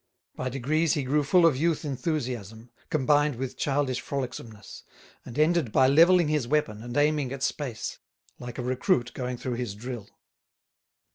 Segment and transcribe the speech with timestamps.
[0.35, 4.81] By degrees he grew full of youth enthusiasm, combined with childish frolicsomeness,
[5.25, 7.99] and ended by levelling his weapon and aiming at space,
[8.39, 10.09] like a recruit going through his drill.